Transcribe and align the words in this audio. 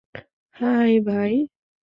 High, 0.55 0.91
ভাই। 1.07 1.33